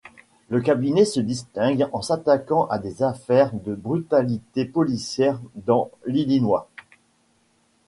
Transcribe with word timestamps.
Le 0.49 0.61
cabinet 0.61 1.05
se 1.05 1.19
distingue 1.19 1.87
en 1.93 2.01
s'attaquant 2.01 2.65
à 2.71 2.79
des 2.79 3.03
affaires 3.03 3.53
de 3.53 3.75
brutalité 3.75 4.65
policière 4.65 5.39
dans 5.53 5.91
l'Illinois. 6.07 6.67